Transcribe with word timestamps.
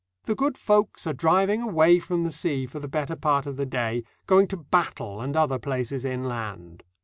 The 0.23 0.33
good 0.33 0.57
folks 0.57 1.05
are 1.05 1.13
driving 1.13 1.61
away 1.61 1.99
from 1.99 2.23
the 2.23 2.31
sea 2.31 2.65
for 2.65 2.79
the 2.79 2.87
better 2.87 3.15
part 3.15 3.45
of 3.45 3.55
the 3.55 3.67
day, 3.67 4.03
going 4.25 4.47
to 4.47 4.57
Battle 4.57 5.21
and 5.21 5.35
other 5.37 5.59
places 5.59 6.03
inland. 6.05 6.81